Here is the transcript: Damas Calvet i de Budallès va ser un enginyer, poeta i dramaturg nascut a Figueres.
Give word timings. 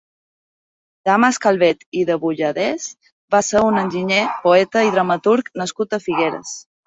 Damas 1.09 1.37
Calvet 1.43 1.83
i 1.99 2.05
de 2.11 2.15
Budallès 2.23 2.87
va 3.37 3.43
ser 3.49 3.63
un 3.67 3.77
enginyer, 3.83 4.25
poeta 4.47 4.83
i 4.87 4.91
dramaturg 4.97 5.55
nascut 5.63 5.97
a 5.99 6.01
Figueres. 6.07 6.57